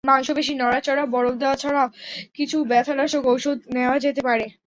মাংসপেশি 0.09 0.53
নড়াচড়া, 0.55 1.03
বরফ 1.05 1.35
দেওয়া 1.37 1.55
ছাড়াও 1.55 1.87
কিছু 2.33 2.57
ব্যথানাশক 2.63 3.23
ওষুধ 3.25 3.57
নেওয়া 3.75 3.97
যেতে 3.99 4.21
পারে। 4.27 4.45